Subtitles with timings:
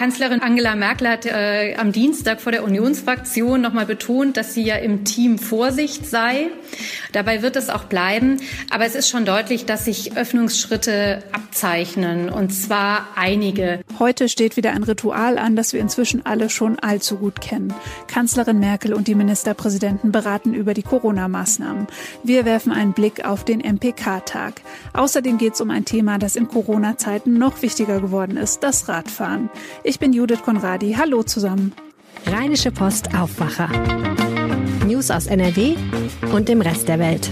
[0.00, 4.76] Kanzlerin Angela Merkel hat äh, am Dienstag vor der Unionsfraktion nochmal betont, dass sie ja
[4.76, 6.46] im Team Vorsicht sei.
[7.12, 8.38] Dabei wird es auch bleiben.
[8.70, 13.80] Aber es ist schon deutlich, dass sich Öffnungsschritte abzeichnen, und zwar einige.
[13.98, 17.74] Heute steht wieder ein Ritual an, das wir inzwischen alle schon allzu gut kennen.
[18.08, 21.88] Kanzlerin Merkel und die Ministerpräsidenten beraten über die Corona-Maßnahmen.
[22.24, 24.62] Wir werfen einen Blick auf den MPK-Tag.
[24.94, 29.50] Außerdem geht es um ein Thema, das in Corona-Zeiten noch wichtiger geworden ist, das Radfahren.
[29.90, 30.94] Ich bin Judith Konradi.
[30.96, 31.72] Hallo zusammen.
[32.24, 33.68] Rheinische Post Aufwacher.
[34.86, 35.74] News aus NRW
[36.32, 37.28] und dem Rest der Welt.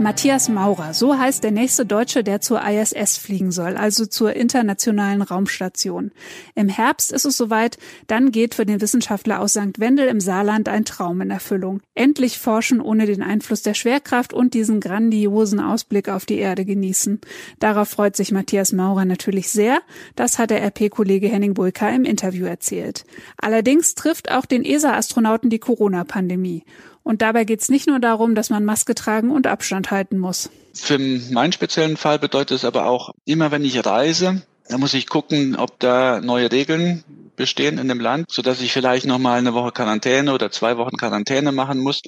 [0.00, 5.22] Matthias Maurer, so heißt der nächste Deutsche, der zur ISS fliegen soll, also zur internationalen
[5.22, 6.10] Raumstation.
[6.56, 9.78] Im Herbst ist es soweit, dann geht für den Wissenschaftler aus St.
[9.78, 11.80] Wendel im Saarland ein Traum in Erfüllung.
[11.94, 17.20] Endlich forschen ohne den Einfluss der Schwerkraft und diesen grandiosen Ausblick auf die Erde genießen.
[17.60, 19.78] Darauf freut sich Matthias Maurer natürlich sehr.
[20.16, 23.04] Das hat der RP-Kollege Henning Bulka im Interview erzählt.
[23.36, 26.64] Allerdings trifft auch den ESA-Astronauten die Corona-Pandemie.
[27.04, 30.50] Und dabei geht es nicht nur darum, dass man Maske tragen und Abstand halten muss.
[30.72, 35.06] Für meinen speziellen Fall bedeutet es aber auch, immer wenn ich reise, da muss ich
[35.06, 37.04] gucken, ob da neue Regeln
[37.36, 40.78] bestehen in dem Land, so dass ich vielleicht noch mal eine Woche Quarantäne oder zwei
[40.78, 42.00] Wochen Quarantäne machen muss.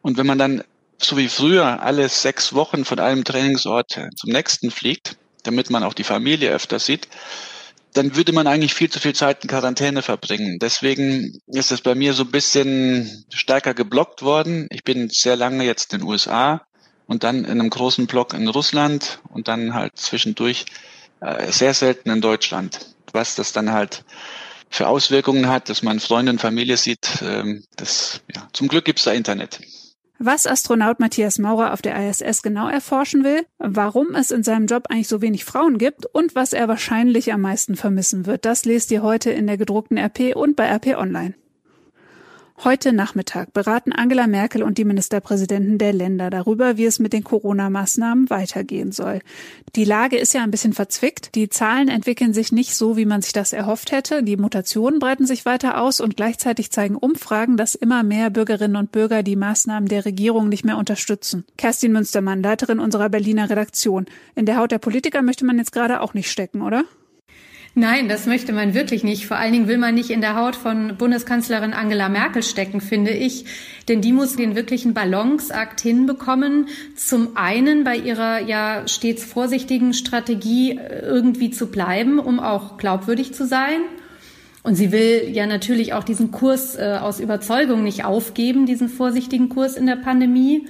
[0.00, 0.62] Und wenn man dann
[0.98, 5.94] so wie früher alle sechs Wochen von einem Trainingsort zum nächsten fliegt, damit man auch
[5.94, 7.08] die Familie öfter sieht,
[7.96, 10.58] dann würde man eigentlich viel zu viel Zeit in Quarantäne verbringen.
[10.60, 14.66] Deswegen ist es bei mir so ein bisschen stärker geblockt worden.
[14.70, 16.66] Ich bin sehr lange jetzt in den USA
[17.06, 20.66] und dann in einem großen Block in Russland und dann halt zwischendurch
[21.20, 22.94] äh, sehr selten in Deutschland.
[23.12, 24.04] Was das dann halt
[24.68, 29.04] für Auswirkungen hat, dass man Freunde und Familie sieht, ähm, das, ja, zum Glück gibt's
[29.04, 29.60] da Internet.
[30.18, 34.84] Was Astronaut Matthias Maurer auf der ISS genau erforschen will, warum es in seinem Job
[34.88, 38.90] eigentlich so wenig Frauen gibt und was er wahrscheinlich am meisten vermissen wird, das lest
[38.90, 41.34] ihr heute in der gedruckten RP und bei RP Online.
[42.64, 47.22] Heute Nachmittag beraten Angela Merkel und die Ministerpräsidenten der Länder darüber, wie es mit den
[47.22, 49.20] Corona-Maßnahmen weitergehen soll.
[49.76, 51.34] Die Lage ist ja ein bisschen verzwickt.
[51.34, 54.22] Die Zahlen entwickeln sich nicht so, wie man sich das erhofft hätte.
[54.22, 58.90] Die Mutationen breiten sich weiter aus und gleichzeitig zeigen Umfragen, dass immer mehr Bürgerinnen und
[58.90, 61.44] Bürger die Maßnahmen der Regierung nicht mehr unterstützen.
[61.58, 64.06] Kerstin Münstermann, Leiterin unserer Berliner Redaktion.
[64.34, 66.84] In der Haut der Politiker möchte man jetzt gerade auch nicht stecken, oder?
[67.78, 69.26] Nein, das möchte man wirklich nicht.
[69.26, 73.10] Vor allen Dingen will man nicht in der Haut von Bundeskanzlerin Angela Merkel stecken, finde
[73.10, 73.44] ich.
[73.86, 76.68] Denn die muss den wirklichen Balanceakt hinbekommen.
[76.94, 83.34] Zum einen bei ihrer ja stets vorsichtigen Strategie äh, irgendwie zu bleiben, um auch glaubwürdig
[83.34, 83.82] zu sein.
[84.62, 89.50] Und sie will ja natürlich auch diesen Kurs äh, aus Überzeugung nicht aufgeben, diesen vorsichtigen
[89.50, 90.66] Kurs in der Pandemie.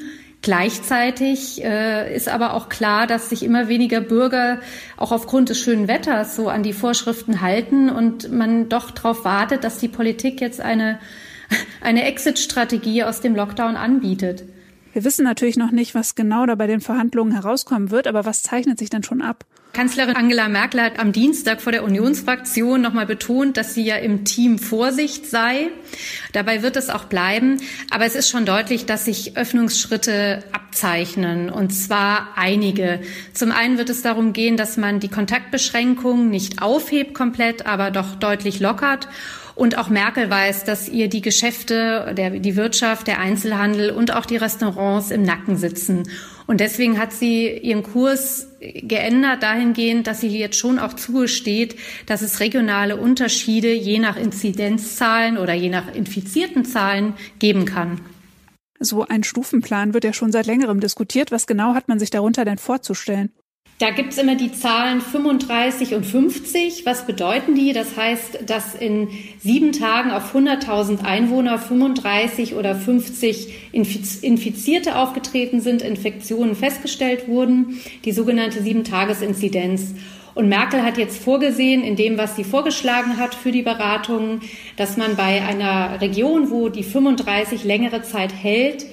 [0.46, 4.60] Gleichzeitig äh, ist aber auch klar, dass sich immer weniger Bürger
[4.96, 9.64] auch aufgrund des schönen Wetters so an die Vorschriften halten und man doch darauf wartet,
[9.64, 11.00] dass die Politik jetzt eine,
[11.80, 14.44] eine Exit-Strategie aus dem Lockdown anbietet.
[14.96, 18.40] Wir wissen natürlich noch nicht, was genau da bei den Verhandlungen herauskommen wird, aber was
[18.40, 19.44] zeichnet sich denn schon ab?
[19.74, 24.24] Kanzlerin Angela Merkel hat am Dienstag vor der Unionsfraktion nochmal betont, dass sie ja im
[24.24, 25.68] Team Vorsicht sei.
[26.32, 27.58] Dabei wird es auch bleiben.
[27.90, 33.00] Aber es ist schon deutlich, dass sich Öffnungsschritte abzeichnen, und zwar einige.
[33.34, 38.14] Zum einen wird es darum gehen, dass man die Kontaktbeschränkungen nicht aufhebt komplett, aber doch
[38.14, 39.08] deutlich lockert.
[39.56, 44.26] Und auch Merkel weiß, dass ihr die Geschäfte, der, die Wirtschaft, der Einzelhandel und auch
[44.26, 46.02] die Restaurants im Nacken sitzen.
[46.46, 52.20] Und deswegen hat sie ihren Kurs geändert dahingehend, dass sie jetzt schon auch zugesteht, dass
[52.20, 58.02] es regionale Unterschiede je nach Inzidenzzahlen oder je nach infizierten Zahlen geben kann.
[58.78, 61.32] So ein Stufenplan wird ja schon seit längerem diskutiert.
[61.32, 63.32] Was genau hat man sich darunter denn vorzustellen?
[63.78, 66.86] Da gibt's immer die Zahlen 35 und 50.
[66.86, 67.74] Was bedeuten die?
[67.74, 75.82] Das heißt, dass in sieben Tagen auf 100.000 Einwohner 35 oder 50 Infizierte aufgetreten sind,
[75.82, 79.94] Infektionen festgestellt wurden, die sogenannte Sieben-Tages-Inzidenz.
[80.34, 84.40] Und Merkel hat jetzt vorgesehen, in dem, was sie vorgeschlagen hat für die Beratungen,
[84.76, 88.86] dass man bei einer Region, wo die 35 längere Zeit hält,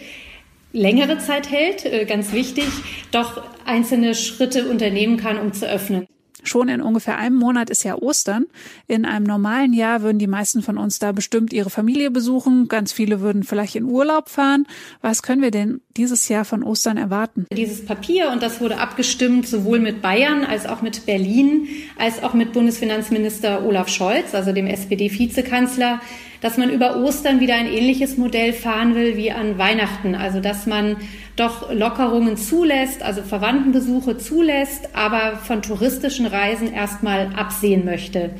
[0.73, 2.67] längere Zeit hält, äh, ganz wichtig,
[3.11, 6.07] doch einzelne Schritte unternehmen kann, um zu öffnen.
[6.45, 8.47] Schon in ungefähr einem Monat ist ja Ostern.
[8.87, 12.67] In einem normalen Jahr würden die meisten von uns da bestimmt ihre Familie besuchen.
[12.67, 14.67] Ganz viele würden vielleicht in Urlaub fahren.
[15.01, 17.45] Was können wir denn dieses Jahr von Ostern erwarten?
[17.53, 22.33] Dieses Papier, und das wurde abgestimmt sowohl mit Bayern als auch mit Berlin, als auch
[22.33, 26.01] mit Bundesfinanzminister Olaf Scholz, also dem SPD-Vizekanzler,
[26.43, 30.13] dass man über Ostern wieder ein ähnliches Modell fahren will wie an Weihnachten.
[30.13, 30.97] Also dass man
[31.37, 38.31] doch Lockerungen zulässt, also Verwandtenbesuche zulässt, aber von touristischen Reisen erstmal absehen möchte.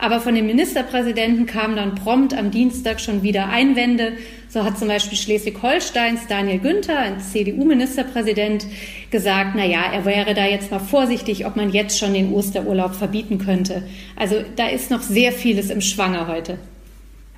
[0.00, 4.14] Aber von dem Ministerpräsidenten kamen dann prompt am Dienstag schon wieder Einwände.
[4.48, 8.66] So hat zum Beispiel Schleswig-Holsteins Daniel Günther, ein CDU-Ministerpräsident,
[9.12, 12.96] gesagt, na ja, er wäre da jetzt mal vorsichtig, ob man jetzt schon den Osterurlaub
[12.96, 13.84] verbieten könnte.
[14.16, 16.58] Also da ist noch sehr vieles im Schwange heute.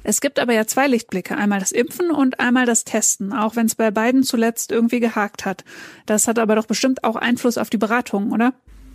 [0.08, 3.66] Es gibt aber ja zwei Lichtblicke, einmal das Impfen und einmal das Testen, auch wenn
[3.66, 5.64] es bei beiden zuletzt irgendwie gehakt hat.
[6.06, 8.52] Das hat aber doch bestimmt auch Einfluss auf die Beratungen, oder?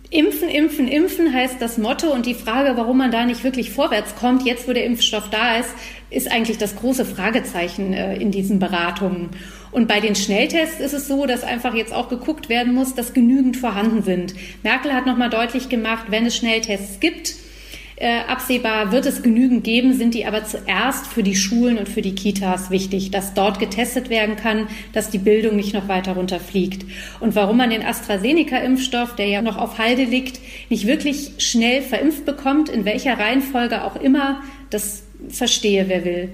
[0.08, 4.14] Impfen, impfen, impfen heißt das Motto und die Frage, warum man da nicht wirklich vorwärts
[4.16, 5.68] kommt, jetzt wo der Impfstoff da ist,
[6.08, 9.28] ist eigentlich das große Fragezeichen äh, in diesen Beratungen.
[9.70, 13.12] Und bei den Schnelltests ist es so, dass einfach jetzt auch geguckt werden muss, dass
[13.12, 14.34] genügend vorhanden sind.
[14.62, 17.41] Merkel hat nochmal deutlich gemacht, wenn es Schnelltests gibt,
[17.96, 22.02] äh, absehbar wird es genügend geben, sind die aber zuerst für die Schulen und für
[22.02, 26.84] die Kitas wichtig, dass dort getestet werden kann, dass die Bildung nicht noch weiter runterfliegt.
[27.20, 30.40] Und warum man den AstraZeneca-Impfstoff, der ja noch auf Halde liegt,
[30.70, 36.28] nicht wirklich schnell verimpft bekommt, in welcher Reihenfolge auch immer, das verstehe wer will.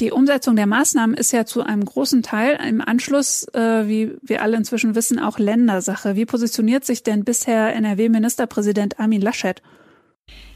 [0.00, 4.42] Die Umsetzung der Maßnahmen ist ja zu einem großen Teil im Anschluss, äh, wie wir
[4.42, 6.14] alle inzwischen wissen, auch Ländersache.
[6.14, 9.60] Wie positioniert sich denn bisher NRW-Ministerpräsident Armin Laschet?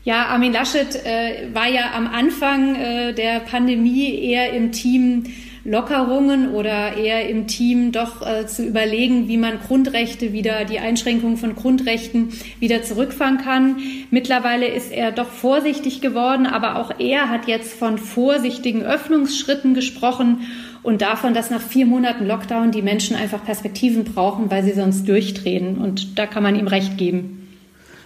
[0.04, 5.24] Ja, Armin Laschet äh, war ja am Anfang äh, der Pandemie eher im Team
[5.64, 11.36] Lockerungen oder eher im Team doch äh, zu überlegen, wie man Grundrechte wieder, die Einschränkung
[11.36, 13.76] von Grundrechten wieder zurückfahren kann.
[14.10, 20.48] Mittlerweile ist er doch vorsichtig geworden, aber auch er hat jetzt von vorsichtigen Öffnungsschritten gesprochen
[20.82, 25.06] und davon, dass nach vier Monaten Lockdown die Menschen einfach Perspektiven brauchen, weil sie sonst
[25.06, 25.78] durchdrehen.
[25.78, 27.46] Und da kann man ihm recht geben.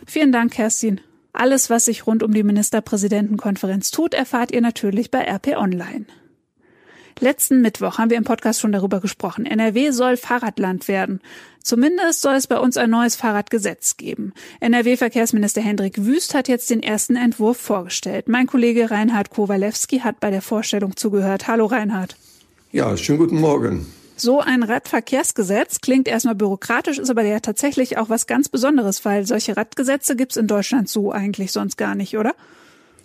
[0.07, 1.01] Vielen Dank, Kerstin.
[1.37, 6.07] Alles, was sich rund um die Ministerpräsidentenkonferenz tut, erfahrt ihr natürlich bei RP Online.
[7.21, 9.45] Letzten Mittwoch haben wir im Podcast schon darüber gesprochen.
[9.45, 11.21] NRW soll Fahrradland werden.
[11.63, 14.33] Zumindest soll es bei uns ein neues Fahrradgesetz geben.
[14.61, 18.29] NRW-Verkehrsminister Hendrik Wüst hat jetzt den ersten Entwurf vorgestellt.
[18.29, 21.49] Mein Kollege Reinhard Kowalewski hat bei der Vorstellung zugehört.
[21.49, 22.17] Hallo Reinhard.
[22.73, 23.87] Ja, schönen guten Morgen.
[24.19, 29.27] So ein Radverkehrsgesetz klingt erstmal bürokratisch, ist aber ja tatsächlich auch was ganz Besonderes, weil
[29.27, 32.35] solche Radgesetze gibt's in Deutschland so eigentlich sonst gar nicht, oder?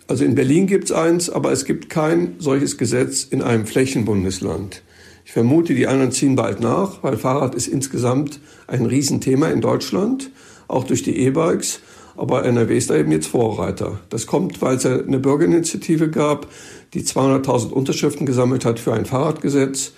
[0.08, 4.82] Also in Berlin gibt's eins, aber es gibt kein solches Gesetz in einem Flächenbundesland.
[5.26, 10.30] Ich vermute, die anderen ziehen bald nach, weil Fahrrad ist insgesamt ein Riesenthema in Deutschland,
[10.66, 11.80] auch durch die E-Bikes.
[12.16, 14.00] Aber NRW ist da eben jetzt Vorreiter.
[14.08, 16.46] Das kommt, weil es eine Bürgerinitiative gab,
[16.94, 19.92] die 200.000 Unterschriften gesammelt hat für ein Fahrradgesetz.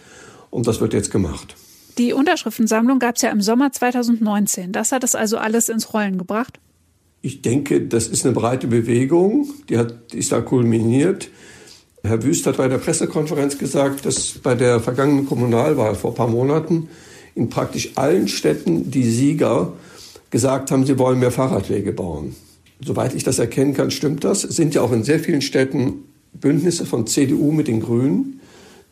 [0.54, 1.56] Und das wird jetzt gemacht.
[1.98, 4.70] Die Unterschriftensammlung gab es ja im Sommer 2019.
[4.70, 6.60] Das hat es also alles ins Rollen gebracht?
[7.22, 9.48] Ich denke, das ist eine breite Bewegung.
[9.68, 11.28] Die, hat, die ist da kulminiert.
[12.04, 16.28] Herr Wüst hat bei der Pressekonferenz gesagt, dass bei der vergangenen Kommunalwahl vor ein paar
[16.28, 16.88] Monaten
[17.34, 19.72] in praktisch allen Städten die Sieger
[20.30, 22.36] gesagt haben, sie wollen mehr Fahrradwege bauen.
[22.80, 24.44] Soweit ich das erkennen kann, stimmt das.
[24.44, 28.40] Es sind ja auch in sehr vielen Städten Bündnisse von CDU mit den Grünen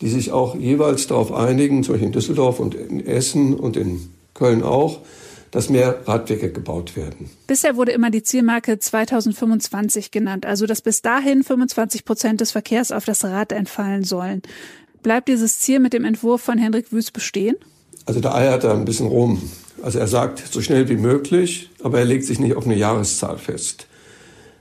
[0.03, 4.11] die sich auch jeweils darauf einigen, zum Beispiel in Düsseldorf und in Essen und in
[4.35, 5.01] Köln auch,
[5.53, 7.31] dass mehr Radwege gebaut werden.
[7.47, 12.91] Bisher wurde immer die Zielmarke 2025 genannt, also dass bis dahin 25 Prozent des Verkehrs
[12.91, 14.43] auf das Rad entfallen sollen.
[15.03, 17.57] Bleibt dieses Ziel mit dem Entwurf von Hendrik Wüst bestehen?
[18.05, 19.41] Also da eiert er ein bisschen rum.
[19.83, 23.39] Also er sagt so schnell wie möglich, aber er legt sich nicht auf eine Jahreszahl
[23.39, 23.87] fest.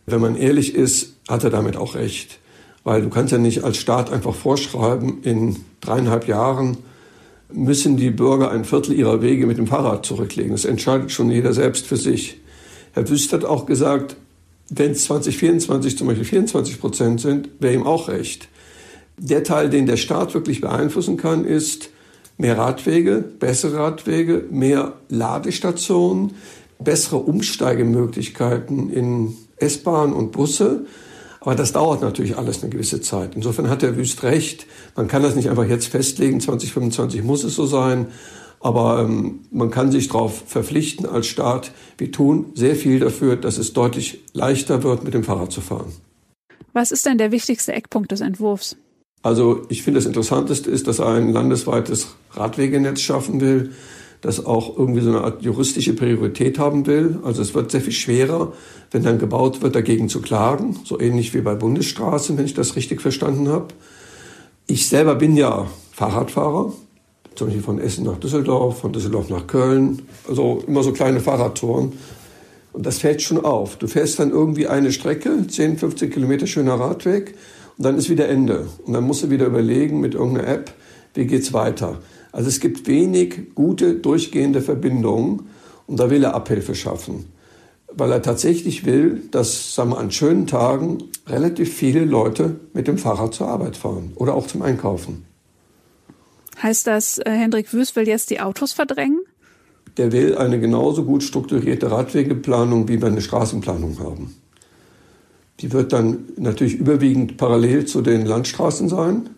[0.06, 2.40] Wenn man ehrlich ist, hat er damit auch recht.
[2.84, 6.78] Weil du kannst ja nicht als Staat einfach vorschreiben, in dreieinhalb Jahren
[7.54, 10.52] müssen die Bürger ein Viertel ihrer Wege mit dem Fahrrad zurücklegen.
[10.52, 12.40] Das entscheidet schon jeder selbst für sich.
[12.94, 14.16] Herr Wüst hat auch gesagt,
[14.70, 18.48] wenn es 2024 zum Beispiel 24 Prozent sind, wäre ihm auch recht.
[19.18, 21.90] Der Teil, den der Staat wirklich beeinflussen kann, ist
[22.38, 26.36] mehr Radwege, bessere Radwege, mehr Ladestationen,
[26.80, 30.86] bessere Umsteigemöglichkeiten in S-Bahn und Busse.
[31.42, 33.32] Aber das dauert natürlich alles eine gewisse Zeit.
[33.36, 34.68] Insofern hat der Wüst recht.
[34.96, 36.40] Man kann das nicht einfach jetzt festlegen.
[36.40, 38.08] 2025 muss es so sein.
[38.60, 41.72] Aber ähm, man kann sich darauf verpflichten als Staat.
[41.98, 45.92] Wir tun sehr viel dafür, dass es deutlich leichter wird, mit dem Fahrrad zu fahren.
[46.74, 48.78] Was ist denn der wichtigste Eckpunkt des Entwurfs?
[49.24, 53.72] Also ich finde, das Interessanteste ist, dass er ein landesweites Radwegenetz schaffen will
[54.22, 57.20] das auch irgendwie so eine Art juristische Priorität haben will.
[57.24, 58.54] Also es wird sehr viel schwerer,
[58.92, 60.80] wenn dann gebaut wird, dagegen zu klagen.
[60.84, 63.68] So ähnlich wie bei Bundesstraßen, wenn ich das richtig verstanden habe.
[64.68, 66.72] Ich selber bin ja Fahrradfahrer,
[67.36, 70.04] zum Beispiel von Essen nach Düsseldorf, von Düsseldorf nach Köln.
[70.30, 71.94] Also immer so kleine Fahrradtouren.
[72.74, 73.78] Und das fällt schon auf.
[73.78, 77.36] Du fährst dann irgendwie eine Strecke, 10, 15 Kilometer schöner Radweg.
[77.78, 78.68] Und dann ist wieder Ende.
[78.86, 80.74] Und dann musst du wieder überlegen mit irgendeiner App,
[81.14, 82.00] wie geht's weiter.
[82.32, 85.50] Also es gibt wenig gute, durchgehende Verbindungen
[85.88, 87.26] und da will er Abhilfe schaffen.
[87.94, 92.98] Weil er tatsächlich will, dass sagen wir, an schönen Tagen relativ viele Leute mit dem
[92.98, 95.26] Fahrrad zur Arbeit fahren oder auch zum Einkaufen.
[96.62, 99.22] Heißt das, äh, Hendrik Wüst will jetzt die Autos verdrängen?
[99.98, 104.36] Der will eine genauso gut strukturierte Radwegeplanung, wie wir eine Straßenplanung haben.
[105.60, 109.30] Die wird dann natürlich überwiegend parallel zu den Landstraßen sein.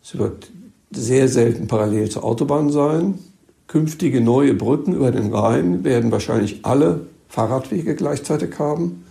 [0.00, 0.50] Sie wird
[0.90, 3.18] sehr selten parallel zur Autobahn sein.
[3.66, 9.04] Künftige neue Brücken über den Rhein werden wahrscheinlich alle Fahrradwege gleichzeitig haben.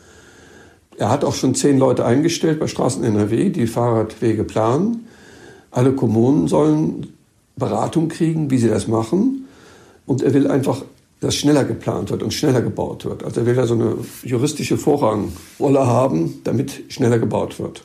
[0.98, 5.06] Er hat auch schon zehn Leute eingestellt bei Straßen NRW, die Fahrradwege planen.
[5.70, 7.14] Alle Kommunen sollen
[7.56, 9.46] Beratung kriegen, wie sie das machen.
[10.08, 10.84] Und er will einfach,
[11.20, 13.24] dass schneller geplant wird und schneller gebaut wird.
[13.24, 17.84] Also er will da so eine juristische Vorrangrolle haben, damit schneller gebaut wird.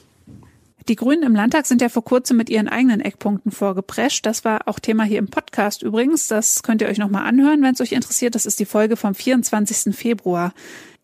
[0.89, 4.27] Die Grünen im Landtag sind ja vor kurzem mit ihren eigenen Eckpunkten vorgeprescht.
[4.27, 6.27] Das war auch Thema hier im Podcast übrigens.
[6.27, 8.35] Das könnt ihr euch nochmal anhören, wenn es euch interessiert.
[8.35, 9.95] Das ist die Folge vom 24.
[9.95, 10.53] Februar.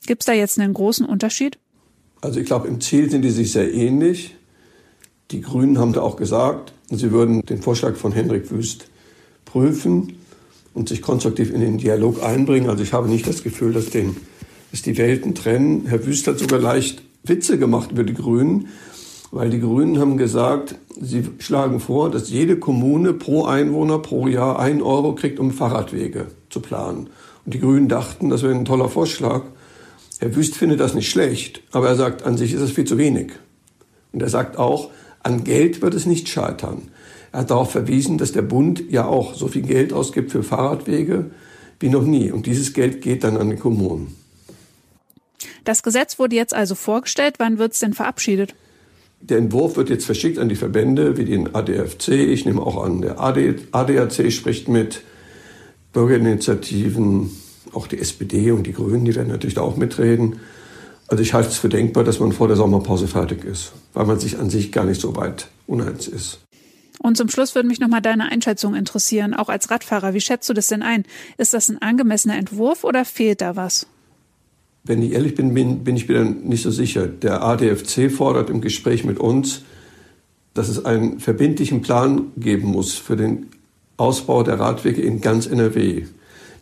[0.07, 1.59] Gibt es da jetzt einen großen Unterschied?
[2.21, 4.35] Also ich glaube, im Ziel sind die sich sehr ähnlich.
[5.31, 8.89] Die Grünen haben da auch gesagt, sie würden den Vorschlag von Henrik Wüst
[9.45, 10.17] prüfen
[10.75, 12.69] und sich konstruktiv in den Dialog einbringen.
[12.69, 14.17] Also ich habe nicht das Gefühl, dass, den,
[14.73, 15.87] dass die Welten trennen.
[15.87, 18.69] Herr Wüst hat sogar leicht Witze gemacht über die Grünen
[19.31, 24.59] weil die Grünen haben gesagt, sie schlagen vor, dass jede Kommune pro Einwohner pro Jahr
[24.59, 27.11] ein Euro kriegt, um Fahrradwege zu planen.
[27.45, 29.43] Und die Grünen dachten, das wäre ein toller Vorschlag.
[30.19, 32.99] Herr Wüst findet das nicht schlecht, aber er sagt, an sich ist es viel zu
[32.99, 33.33] wenig.
[34.13, 34.91] Und er sagt auch,
[35.23, 36.89] an Geld wird es nicht scheitern.
[37.33, 41.31] Er hat darauf verwiesen, dass der Bund ja auch so viel Geld ausgibt für Fahrradwege
[41.81, 42.33] wie noch nie.
[42.33, 44.17] Und dieses Geld geht dann an die Kommunen.
[45.65, 47.35] Das Gesetz wurde jetzt also vorgestellt.
[47.39, 48.55] Wann wird es denn verabschiedet?
[49.21, 52.09] Der Entwurf wird jetzt verschickt an die Verbände wie den ADFC.
[52.09, 55.03] Ich nehme auch an, der AD, ADAC spricht mit
[55.93, 57.31] Bürgerinitiativen,
[57.73, 60.41] auch die SPD und die Grünen, die werden natürlich da auch mitreden.
[61.09, 64.21] Also ich halte es für denkbar, dass man vor der Sommerpause fertig ist, weil man
[64.21, 66.41] sich an sich gar nicht so weit uneins ist.
[66.99, 70.15] Und zum Schluss würde mich noch mal deine Einschätzung interessieren, auch als Radfahrer.
[70.15, 71.05] Wie schätzt du das denn ein?
[71.39, 73.87] Ist das ein angemessener Entwurf oder fehlt da was?
[74.85, 77.07] Wenn ich ehrlich bin, bin, bin ich dann nicht so sicher.
[77.07, 79.63] Der ADFC fordert im Gespräch mit uns,
[80.55, 83.47] dass es einen verbindlichen Plan geben muss für den
[83.97, 86.05] Ausbau der Radwege in ganz NRW.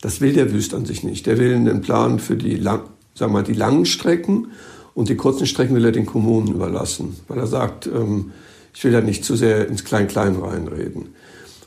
[0.01, 1.27] Das will der Wüst an sich nicht.
[1.27, 2.83] Der will einen Plan für die, lang,
[3.15, 4.49] sagen wir die langen Strecken
[4.95, 8.33] und die kurzen Strecken will er den Kommunen überlassen, weil er sagt, ähm,
[8.75, 11.09] ich will da nicht zu sehr ins Klein-Klein reinreden.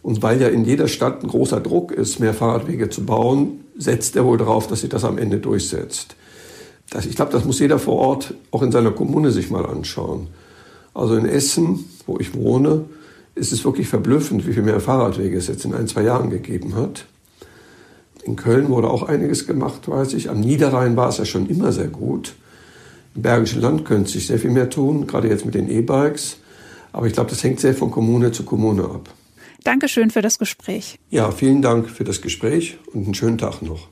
[0.01, 4.15] Und weil ja in jeder Stadt ein großer Druck ist, mehr Fahrradwege zu bauen, setzt
[4.15, 6.15] er wohl darauf, dass sich das am Ende durchsetzt.
[6.89, 10.27] Das, ich glaube, das muss jeder vor Ort auch in seiner Kommune sich mal anschauen.
[10.93, 12.85] Also in Essen, wo ich wohne,
[13.35, 16.75] ist es wirklich verblüffend, wie viel mehr Fahrradwege es jetzt in ein, zwei Jahren gegeben
[16.75, 17.05] hat.
[18.23, 20.29] In Köln wurde auch einiges gemacht, weiß ich.
[20.29, 22.33] Am Niederrhein war es ja schon immer sehr gut.
[23.15, 26.37] Im Bergischen Land könnte sich sehr viel mehr tun, gerade jetzt mit den E-Bikes.
[26.91, 29.09] Aber ich glaube, das hängt sehr von Kommune zu Kommune ab.
[29.63, 30.97] Dankeschön für das Gespräch.
[31.09, 33.87] Ja, vielen Dank für das Gespräch und einen schönen Tag noch.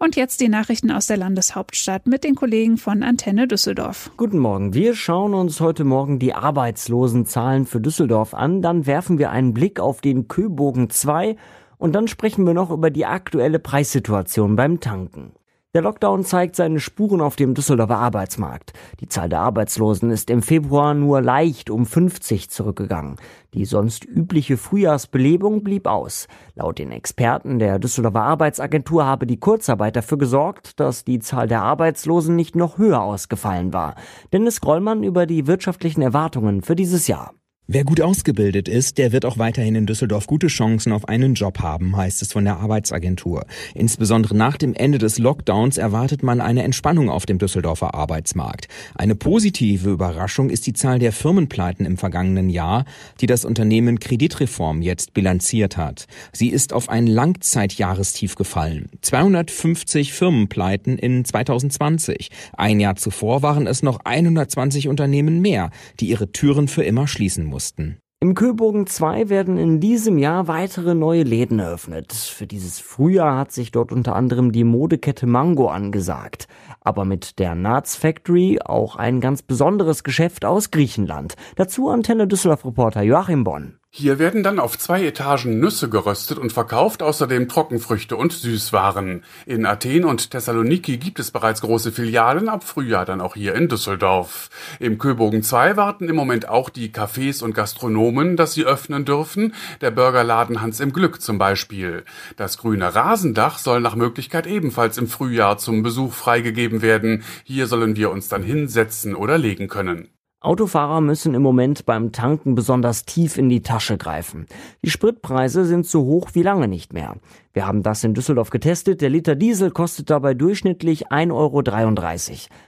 [0.00, 4.12] Und jetzt die Nachrichten aus der Landeshauptstadt mit den Kollegen von Antenne Düsseldorf.
[4.16, 4.72] Guten Morgen.
[4.72, 8.62] Wir schauen uns heute Morgen die Arbeitslosenzahlen für Düsseldorf an.
[8.62, 11.34] Dann werfen wir einen Blick auf den Köbogen 2
[11.78, 15.32] und dann sprechen wir noch über die aktuelle Preissituation beim Tanken.
[15.78, 18.72] Der Lockdown zeigt seine Spuren auf dem Düsseldorfer Arbeitsmarkt.
[18.98, 23.14] Die Zahl der Arbeitslosen ist im Februar nur leicht um 50 zurückgegangen.
[23.54, 26.26] Die sonst übliche Frühjahrsbelebung blieb aus.
[26.56, 31.62] Laut den Experten der Düsseldorfer Arbeitsagentur habe die Kurzarbeit dafür gesorgt, dass die Zahl der
[31.62, 33.94] Arbeitslosen nicht noch höher ausgefallen war.
[34.32, 37.37] Dennis Grollmann über die wirtschaftlichen Erwartungen für dieses Jahr.
[37.70, 41.58] Wer gut ausgebildet ist, der wird auch weiterhin in Düsseldorf gute Chancen auf einen Job
[41.58, 43.44] haben, heißt es von der Arbeitsagentur.
[43.74, 48.68] Insbesondere nach dem Ende des Lockdowns erwartet man eine Entspannung auf dem Düsseldorfer Arbeitsmarkt.
[48.94, 52.86] Eine positive Überraschung ist die Zahl der Firmenpleiten im vergangenen Jahr,
[53.20, 56.06] die das Unternehmen Kreditreform jetzt bilanziert hat.
[56.32, 58.88] Sie ist auf ein Langzeitjahrestief gefallen.
[59.02, 62.30] 250 Firmenpleiten in 2020.
[62.56, 65.68] Ein Jahr zuvor waren es noch 120 Unternehmen mehr,
[66.00, 67.98] die ihre Türen für immer schließen mussten mussten.
[68.20, 72.12] Im Köbogen 2 werden in diesem Jahr weitere neue Läden eröffnet.
[72.12, 76.46] Für dieses Frühjahr hat sich dort unter anderem die Modekette Mango angesagt.
[76.80, 81.34] Aber mit der Nats Factory auch ein ganz besonderes Geschäft aus Griechenland.
[81.56, 83.77] Dazu Antenne Düsseldorf-Reporter Joachim Bonn.
[83.90, 89.24] Hier werden dann auf zwei Etagen Nüsse geröstet und verkauft, außerdem Trockenfrüchte und Süßwaren.
[89.46, 93.68] In Athen und Thessaloniki gibt es bereits große Filialen, ab Frühjahr dann auch hier in
[93.68, 94.50] Düsseldorf.
[94.78, 99.54] Im Köbogen 2 warten im Moment auch die Cafés und Gastronomen, dass sie öffnen dürfen,
[99.80, 102.04] der Burgerladen Hans im Glück zum Beispiel.
[102.36, 107.24] Das grüne Rasendach soll nach Möglichkeit ebenfalls im Frühjahr zum Besuch freigegeben werden.
[107.42, 110.08] Hier sollen wir uns dann hinsetzen oder legen können.
[110.40, 114.46] Autofahrer müssen im Moment beim Tanken besonders tief in die Tasche greifen.
[114.84, 117.16] Die Spritpreise sind so hoch wie lange nicht mehr.
[117.52, 119.00] Wir haben das in Düsseldorf getestet.
[119.00, 121.62] Der Liter Diesel kostet dabei durchschnittlich 1,33 Euro.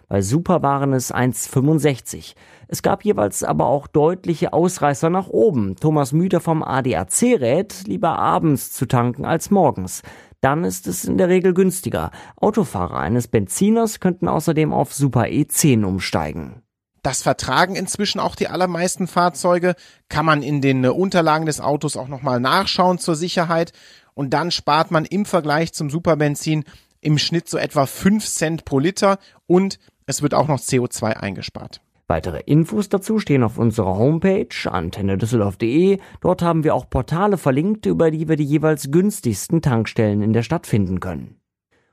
[0.08, 2.34] Bei Super waren es 1,65.
[2.66, 5.76] Es gab jeweils aber auch deutliche Ausreißer nach oben.
[5.76, 10.02] Thomas Müter vom ADAC rät, lieber abends zu tanken als morgens.
[10.40, 12.10] Dann ist es in der Regel günstiger.
[12.34, 16.64] Autofahrer eines Benziners könnten außerdem auf Super E10 umsteigen.
[17.02, 19.74] Das vertragen inzwischen auch die allermeisten Fahrzeuge.
[20.08, 23.72] Kann man in den äh, Unterlagen des Autos auch nochmal nachschauen zur Sicherheit.
[24.14, 26.64] Und dann spart man im Vergleich zum Superbenzin
[27.00, 31.80] im Schnitt so etwa 5 Cent pro Liter und es wird auch noch CO2 eingespart.
[32.08, 35.98] Weitere Infos dazu stehen auf unserer Homepage antennedüsseldorf.de.
[36.20, 40.42] Dort haben wir auch Portale verlinkt, über die wir die jeweils günstigsten Tankstellen in der
[40.42, 41.39] Stadt finden können.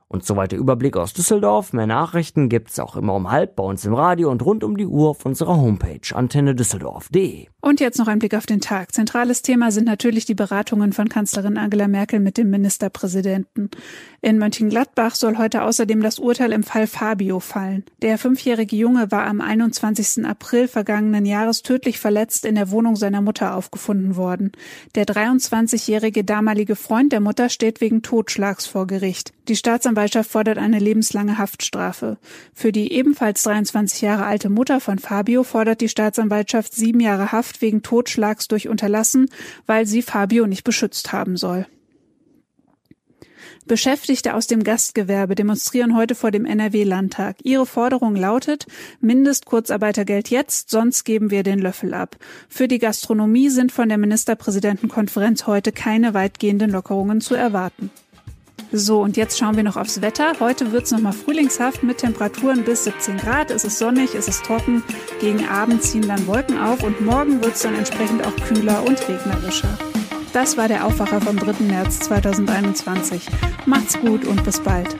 [0.09, 1.73] Und soweit der Überblick aus Düsseldorf.
[1.73, 4.85] Mehr Nachrichten gibt's auch immer um halb bei uns im Radio und rund um die
[4.85, 7.47] Uhr auf unserer Homepage antennedüsseldorf.de.
[7.59, 8.93] Und jetzt noch ein Blick auf den Tag.
[8.93, 13.69] Zentrales Thema sind natürlich die Beratungen von Kanzlerin Angela Merkel mit dem Ministerpräsidenten.
[14.21, 17.83] In Mönchengladbach soll heute außerdem das Urteil im Fall Fabio fallen.
[18.01, 20.25] Der fünfjährige Junge war am 21.
[20.25, 24.53] April vergangenen Jahres tödlich verletzt in der Wohnung seiner Mutter aufgefunden worden.
[24.95, 29.33] Der 23-jährige damalige Freund der Mutter steht wegen Totschlags vor Gericht.
[29.47, 32.17] Die Staatsanwaltschaft fordert eine lebenslange Haftstrafe.
[32.53, 37.61] Für die ebenfalls 23 Jahre alte Mutter von Fabio fordert die Staatsanwaltschaft sieben Jahre Haft
[37.61, 39.29] wegen Totschlags durch Unterlassen,
[39.65, 41.65] weil sie Fabio nicht beschützt haben soll.
[43.67, 47.37] Beschäftigte aus dem Gastgewerbe demonstrieren heute vor dem NRW-Landtag.
[47.43, 48.65] Ihre Forderung lautet
[49.01, 52.17] Mindestkurzarbeitergeld jetzt, sonst geben wir den Löffel ab.
[52.47, 57.91] Für die Gastronomie sind von der Ministerpräsidentenkonferenz heute keine weitgehenden Lockerungen zu erwarten.
[58.71, 60.33] So, und jetzt schauen wir noch aufs Wetter.
[60.39, 63.49] Heute wird es nochmal frühlingshaft mit Temperaturen bis 17 Grad.
[63.49, 64.83] Es ist sonnig, es ist trocken.
[65.21, 68.99] Gegen Abend ziehen dann Wolken auf und morgen wird es dann entsprechend auch kühler und
[69.07, 69.69] regnerischer.
[70.33, 71.63] Das war der Aufwacher vom 3.
[71.63, 73.27] März 2021.
[73.65, 74.95] Macht's gut und bis bald.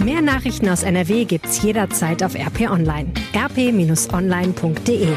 [0.00, 3.12] Mehr Nachrichten aus NRW gibt's jederzeit auf RP Online.
[3.34, 5.08] rp-online.de